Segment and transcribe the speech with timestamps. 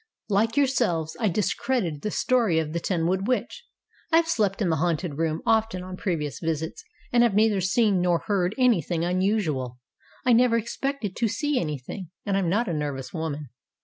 [0.29, 3.63] "Like yourselves, I discredited the story of the Tenwood Witch.
[4.11, 8.01] I have slept in the haunted room often on previous visits, and have neither seen
[8.01, 9.77] nor heard anything unusual.
[10.25, 13.49] I never expected to see anything, and I am not a nervous woman.